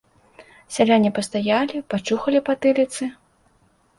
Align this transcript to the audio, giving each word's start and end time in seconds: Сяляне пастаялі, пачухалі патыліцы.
Сяляне 0.77 1.09
пастаялі, 1.17 1.83
пачухалі 1.95 2.39
патыліцы. 2.47 3.03